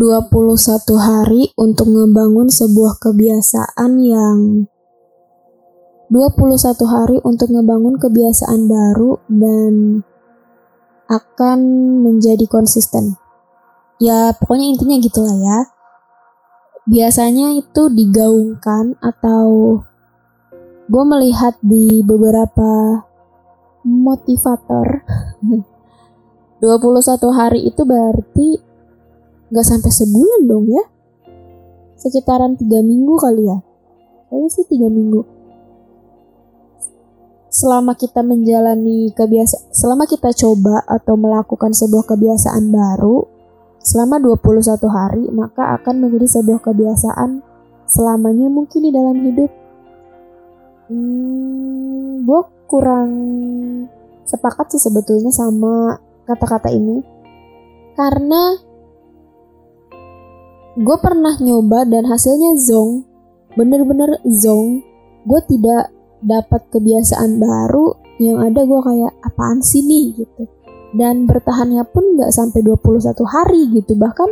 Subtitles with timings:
[0.00, 4.64] 21 hari untuk ngebangun sebuah kebiasaan yang
[6.08, 6.56] 21
[6.88, 10.00] hari untuk ngebangun kebiasaan baru dan
[11.04, 11.58] akan
[12.00, 13.20] menjadi konsisten.
[14.00, 15.68] Ya, pokoknya intinya gitulah ya.
[16.88, 19.76] Biasanya itu digaungkan atau
[20.88, 23.04] gue melihat di beberapa
[23.84, 25.04] motivator
[26.64, 28.69] 21 hari itu berarti
[29.50, 30.84] Gak sampai sebulan dong ya.
[31.98, 33.58] Sekitaran tiga minggu kali ya.
[34.30, 35.26] Kayaknya sih tiga minggu.
[37.50, 43.26] Selama kita menjalani kebiasaan, selama kita coba atau melakukan sebuah kebiasaan baru,
[43.82, 47.42] selama 21 hari, maka akan menjadi sebuah kebiasaan
[47.90, 49.50] selamanya mungkin di dalam hidup.
[50.86, 52.40] Hmm, gue
[52.70, 53.10] kurang
[54.30, 55.98] sepakat sih sebetulnya sama
[56.30, 57.02] kata-kata ini.
[57.98, 58.69] Karena
[60.80, 63.04] gue pernah nyoba dan hasilnya zong.
[63.52, 64.80] Bener-bener zong.
[65.28, 65.92] Gue tidak
[66.24, 68.64] dapat kebiasaan baru yang ada.
[68.64, 70.24] Gue kayak apaan sih nih?
[70.24, 70.48] gitu.
[70.96, 73.92] Dan bertahannya pun nggak sampai 21 hari gitu.
[73.94, 74.30] Bahkan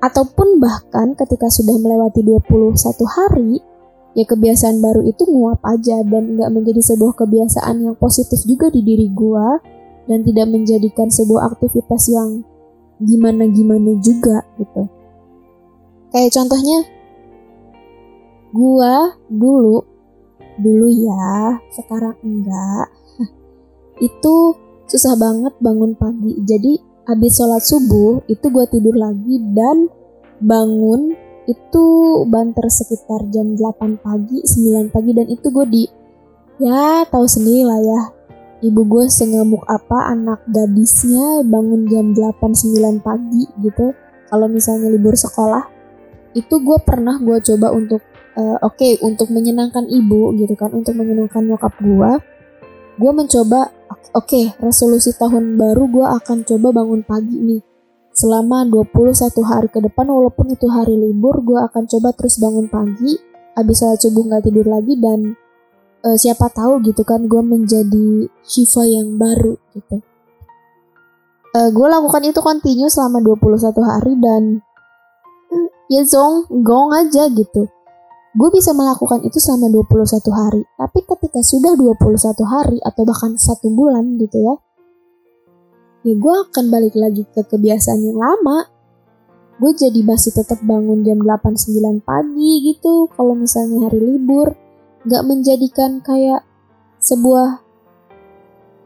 [0.00, 2.76] ataupun bahkan ketika sudah melewati 21
[3.08, 3.60] hari
[4.12, 8.84] ya kebiasaan baru itu nguap aja dan nggak menjadi sebuah kebiasaan yang positif juga di
[8.84, 9.48] diri gue
[10.04, 12.44] dan tidak menjadikan sebuah aktivitas yang
[13.00, 15.03] gimana-gimana juga gitu
[16.14, 16.78] Kayak contohnya,
[18.54, 19.82] gua dulu,
[20.62, 22.86] dulu ya, sekarang enggak.
[24.06, 24.54] itu
[24.86, 26.38] susah banget bangun pagi.
[26.46, 26.78] Jadi
[27.10, 29.90] habis sholat subuh itu gua tidur lagi dan
[30.38, 31.18] bangun
[31.50, 31.84] itu
[32.30, 35.84] banter sekitar jam 8 pagi, 9 pagi dan itu gue di
[36.62, 38.00] ya tahu sendiri lah ya
[38.64, 43.92] ibu gue sengamuk apa anak gadisnya bangun jam 8-9 pagi gitu
[44.32, 45.73] kalau misalnya libur sekolah
[46.34, 48.02] itu gue pernah gue coba untuk
[48.34, 52.10] uh, oke okay, untuk menyenangkan ibu gitu kan untuk menyenangkan nyokap gue
[52.94, 53.74] gue mencoba
[54.14, 57.62] oke okay, resolusi tahun baru gue akan coba bangun pagi nih.
[58.14, 59.10] Selama 21
[59.42, 63.18] hari ke depan walaupun itu hari libur gue akan coba terus bangun pagi.
[63.58, 65.34] Habis sholat subuh nggak tidur lagi dan
[66.06, 69.98] uh, siapa tahu gitu kan gue menjadi Shiva yang baru gitu.
[71.54, 74.42] Uh, eh, gue lakukan itu continue selama 21 hari dan
[75.88, 77.68] ya zong, gong aja gitu.
[78.34, 80.62] Gue bisa melakukan itu selama 21 hari.
[80.74, 84.54] Tapi ketika sudah 21 hari atau bahkan satu bulan gitu ya,
[86.02, 88.66] ya gue akan balik lagi ke kebiasaan yang lama.
[89.62, 94.50] Gue jadi masih tetap bangun jam 8-9 pagi gitu kalau misalnya hari libur.
[95.06, 96.42] Gak menjadikan kayak
[96.98, 97.62] sebuah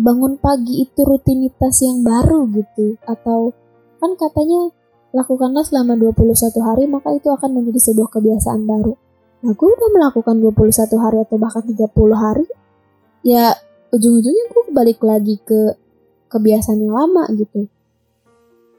[0.00, 2.96] bangun pagi itu rutinitas yang baru gitu.
[3.04, 3.52] Atau
[4.00, 4.72] kan katanya
[5.14, 8.98] Lakukanlah selama 21 hari, maka itu akan menjadi sebuah kebiasaan baru.
[9.46, 11.86] Nah, gue udah melakukan 21 hari atau bahkan 30
[12.18, 12.46] hari,
[13.22, 13.54] ya
[13.94, 15.78] ujung-ujungnya gue balik lagi ke
[16.26, 17.70] kebiasaan yang lama gitu.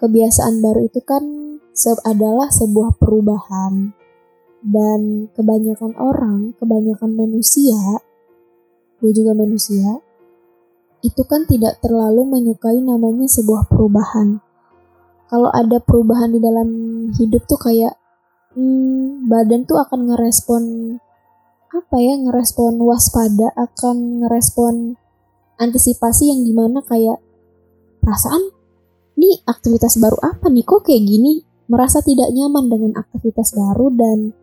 [0.04, 1.24] Kebiasaan baru itu kan
[2.04, 3.96] adalah sebuah perubahan.
[4.66, 7.80] Dan kebanyakan orang, kebanyakan manusia,
[9.00, 10.02] gue juga manusia,
[11.06, 14.42] itu kan tidak terlalu menyukai namanya sebuah perubahan
[15.30, 16.70] kalau ada perubahan di dalam
[17.18, 17.98] hidup tuh kayak
[18.54, 20.64] hmm, badan tuh akan ngerespon
[21.76, 24.96] apa ya ngerespon waspada akan ngerespon
[25.60, 27.20] antisipasi yang di mana kayak
[28.00, 28.54] perasaan
[29.16, 30.64] nih aktivitas baru apa nih?
[30.64, 31.42] Kok kayak gini?
[31.66, 34.38] Merasa tidak nyaman dengan aktivitas baru dan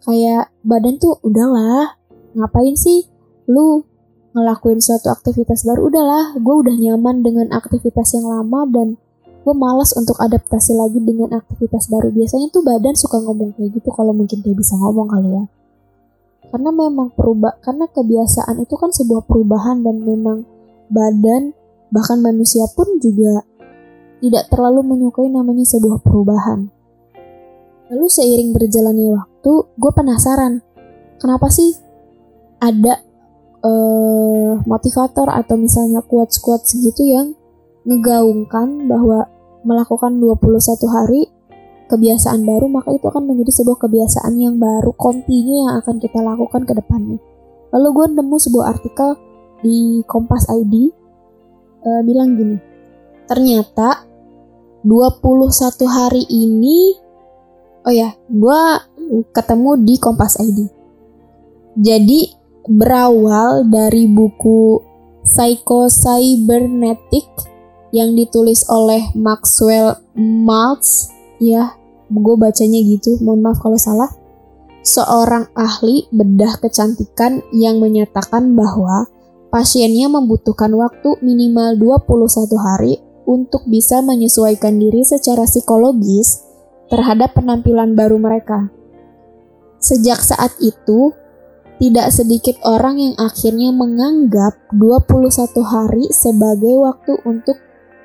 [0.00, 2.00] kayak badan tuh udahlah
[2.32, 3.04] ngapain sih
[3.50, 3.84] lu
[4.32, 5.92] ngelakuin suatu aktivitas baru?
[5.92, 8.96] Udahlah gue udah nyaman dengan aktivitas yang lama dan
[9.44, 12.08] gue malas untuk adaptasi lagi dengan aktivitas baru.
[12.08, 15.44] Biasanya tuh badan suka ngomong kayak gitu kalau mungkin dia bisa ngomong kali ya.
[16.48, 20.48] Karena memang perubah karena kebiasaan itu kan sebuah perubahan dan memang
[20.88, 21.52] badan
[21.92, 23.44] bahkan manusia pun juga
[24.24, 26.72] tidak terlalu menyukai namanya sebuah perubahan.
[27.92, 30.64] Lalu seiring berjalannya waktu gue penasaran
[31.20, 31.76] kenapa sih
[32.64, 33.04] ada
[33.60, 37.36] uh, motivator atau misalnya quotes-quotes gitu yang
[37.84, 39.28] ngegaungkan bahwa
[39.64, 41.28] melakukan 21 hari
[41.88, 46.64] kebiasaan baru, maka itu akan menjadi sebuah kebiasaan yang baru, kontinu yang akan kita lakukan
[46.64, 47.20] ke depannya.
[47.74, 49.18] Lalu gue nemu sebuah artikel
[49.60, 50.74] di Kompas ID
[51.84, 52.56] uh, bilang gini,
[53.28, 54.04] ternyata
[54.84, 56.96] 21 hari ini,
[57.84, 58.60] oh ya, gue
[59.32, 60.60] ketemu di Kompas ID.
[61.74, 62.20] Jadi
[62.64, 64.80] berawal dari buku
[65.24, 67.53] Psycho Cybernetic
[67.94, 71.78] yang ditulis oleh Maxwell Maltz ya
[72.10, 74.10] gue bacanya gitu, mohon maaf kalau salah.
[74.84, 79.08] Seorang ahli bedah kecantikan yang menyatakan bahwa
[79.48, 86.44] pasiennya membutuhkan waktu minimal 21 hari untuk bisa menyesuaikan diri secara psikologis
[86.92, 88.68] terhadap penampilan baru mereka.
[89.80, 91.16] Sejak saat itu,
[91.80, 95.32] tidak sedikit orang yang akhirnya menganggap 21
[95.64, 97.56] hari sebagai waktu untuk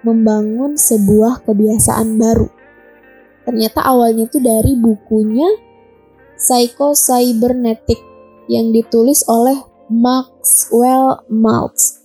[0.05, 2.47] membangun sebuah kebiasaan baru.
[3.45, 5.47] Ternyata awalnya itu dari bukunya
[6.39, 7.99] Psycho Cybernetic
[8.47, 9.57] yang ditulis oleh
[9.89, 11.99] Maxwell Maltz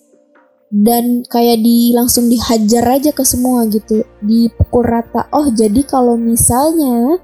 [0.75, 7.23] dan kayak di langsung dihajar aja ke semua gitu dipukul rata oh jadi kalau misalnya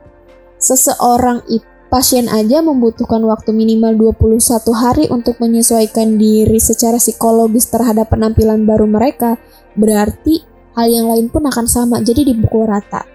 [0.61, 8.15] seseorang itu pasien aja membutuhkan waktu minimal 21 hari untuk menyesuaikan diri secara psikologis terhadap
[8.15, 9.35] penampilan baru mereka
[9.75, 13.07] berarti hal yang lain pun akan sama jadi dipukul rata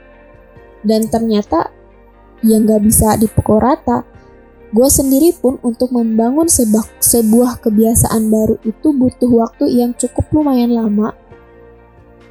[0.86, 1.74] dan ternyata
[2.46, 4.06] yang gak bisa dipukul rata.
[4.76, 10.76] Gue sendiri pun untuk membangun sebuah, sebuah kebiasaan baru itu butuh waktu yang cukup lumayan
[10.76, 11.16] lama,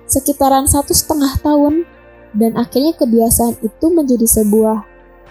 [0.04, 1.88] sekitaran satu setengah tahun,
[2.36, 4.84] dan akhirnya kebiasaan itu menjadi sebuah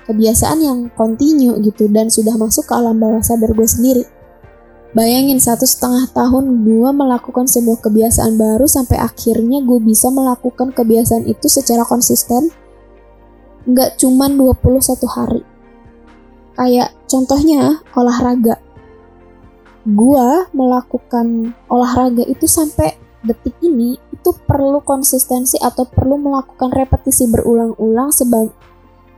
[0.09, 4.03] kebiasaan yang kontinu gitu dan sudah masuk ke alam bawah sadar gue sendiri.
[4.93, 11.25] Bayangin satu setengah tahun gue melakukan sebuah kebiasaan baru sampai akhirnya gue bisa melakukan kebiasaan
[11.25, 12.53] itu secara konsisten
[13.63, 14.61] nggak cuman 21
[15.07, 15.41] hari.
[16.53, 18.61] Kayak contohnya olahraga.
[19.83, 28.13] Gua melakukan olahraga itu sampai detik ini itu perlu konsistensi atau perlu melakukan repetisi berulang-ulang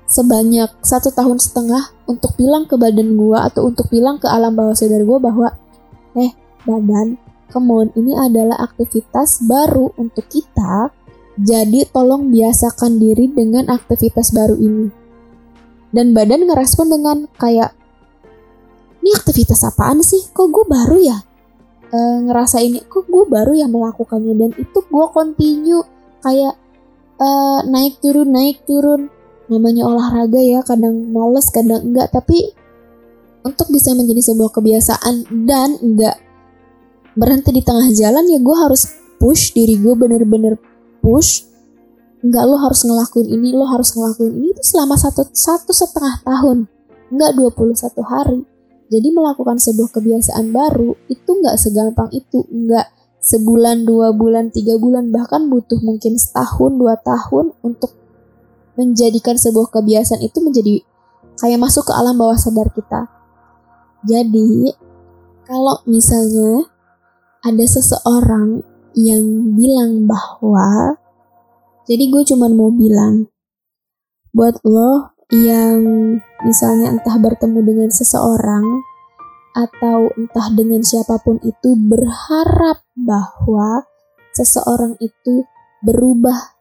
[0.09, 4.73] sebanyak satu tahun setengah untuk bilang ke badan gua atau untuk bilang ke alam bawah
[4.73, 5.53] sadar gua bahwa
[6.15, 6.31] eh
[6.65, 7.19] badan,
[7.55, 10.91] on, ini adalah aktivitas baru untuk kita
[11.35, 14.87] jadi tolong biasakan diri dengan aktivitas baru ini.
[15.91, 17.75] Dan badan ngerespon dengan kayak,
[19.03, 20.31] ini aktivitas apaan sih?
[20.31, 21.17] Kok gue baru ya?
[21.91, 24.35] E, ngerasa ini, kok gue baru ya melakukannya?
[24.35, 25.83] Dan itu gue continue
[26.23, 26.55] kayak
[27.19, 27.27] e,
[27.67, 29.07] naik turun naik turun.
[29.47, 32.11] Namanya olahraga ya, kadang males, kadang enggak.
[32.11, 32.51] Tapi
[33.45, 36.17] untuk bisa menjadi sebuah kebiasaan dan enggak
[37.13, 38.89] berhenti di tengah jalan ya gue harus
[39.21, 40.57] push diri gue bener-bener
[40.99, 41.45] push.
[42.25, 46.65] Nggak lo harus ngelakuin ini lo harus ngelakuin ini itu selama satu satu setengah tahun.
[47.13, 48.41] Nggak 21 hari.
[48.89, 52.41] Jadi melakukan sebuah kebiasaan baru itu nggak segampang itu.
[52.49, 52.89] Nggak
[53.21, 57.93] sebulan dua bulan tiga bulan bahkan butuh mungkin setahun dua tahun untuk
[58.77, 60.85] menjadikan sebuah kebiasaan itu menjadi
[61.41, 63.14] kayak masuk ke alam bawah sadar kita
[64.05, 64.77] jadi
[65.45, 66.65] kalau misalnya
[67.45, 68.65] ada seseorang
[68.97, 70.97] yang bilang bahwa
[71.85, 73.29] jadi gue cuman mau bilang
[74.33, 75.81] buat lo yang
[76.41, 78.65] misalnya entah bertemu dengan seseorang
[79.53, 83.85] atau entah dengan siapa pun itu berharap bahwa
[84.33, 85.45] seseorang itu
[85.85, 86.57] berubah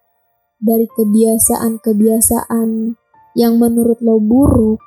[0.61, 3.01] dari kebiasaan-kebiasaan
[3.35, 4.84] yang menurut lo buruk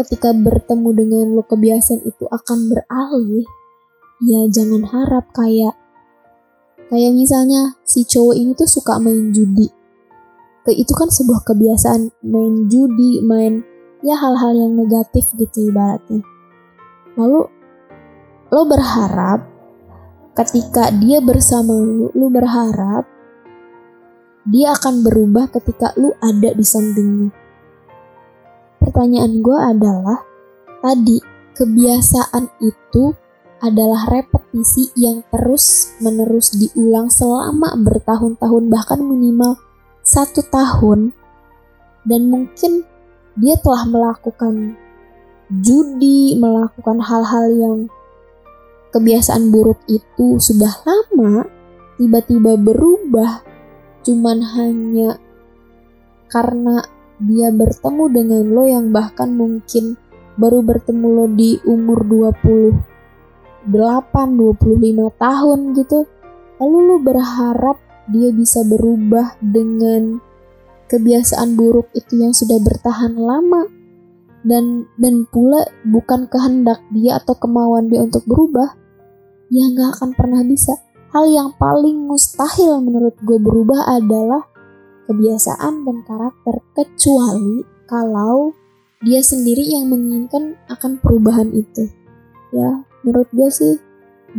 [0.00, 3.46] ketika bertemu dengan lo kebiasaan itu akan beralih
[4.24, 5.76] ya jangan harap kayak
[6.90, 9.70] Kayak misalnya si cowok ini tuh suka main judi.
[10.66, 13.62] Ke itu kan sebuah kebiasaan main judi, main
[14.02, 16.26] ya hal-hal yang negatif gitu ibaratnya.
[17.14, 17.46] Lalu
[18.50, 19.46] lo berharap
[20.34, 23.06] ketika dia bersama lu, lu berharap
[24.50, 27.30] dia akan berubah ketika lu ada di sampingnya.
[28.80, 30.24] Pertanyaan gue adalah,
[30.80, 31.20] tadi
[31.54, 33.12] kebiasaan itu
[33.60, 39.60] adalah repetisi yang terus-menerus diulang selama bertahun-tahun, bahkan minimal
[40.00, 41.12] satu tahun,
[42.08, 42.88] dan mungkin
[43.36, 44.80] dia telah melakukan
[45.60, 47.78] judi, melakukan hal-hal yang
[48.96, 51.44] kebiasaan buruk itu sudah lama,
[52.00, 53.44] tiba-tiba berubah,
[54.00, 55.20] cuman hanya
[56.32, 56.80] karena
[57.20, 60.00] dia bertemu dengan lo yang bahkan mungkin
[60.40, 62.90] baru bertemu lo di umur 20
[63.68, 66.08] 8, 25 tahun gitu.
[66.60, 67.76] Lalu lu berharap
[68.08, 70.18] dia bisa berubah dengan
[70.88, 73.68] kebiasaan buruk itu yang sudah bertahan lama
[74.42, 78.74] dan dan pula bukan kehendak dia atau kemauan dia untuk berubah
[79.52, 80.74] ya nggak akan pernah bisa
[81.14, 84.49] hal yang paling mustahil menurut gue berubah adalah
[85.08, 88.52] kebiasaan dan karakter kecuali kalau
[89.00, 91.88] dia sendiri yang menginginkan akan perubahan itu.
[92.52, 93.74] Ya menurut gue sih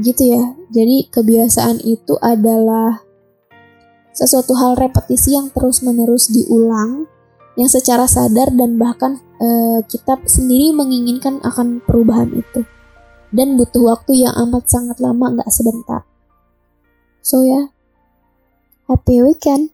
[0.02, 0.44] gitu ya.
[0.70, 3.02] Jadi kebiasaan itu adalah
[4.12, 7.08] sesuatu hal repetisi yang terus menerus diulang
[7.60, 12.64] yang secara sadar dan bahkan uh, kita sendiri menginginkan akan perubahan itu.
[13.32, 16.04] Dan butuh waktu yang amat sangat lama nggak sebentar.
[17.24, 17.56] So ya.
[17.56, 17.66] Yeah.
[18.92, 19.72] happy weekend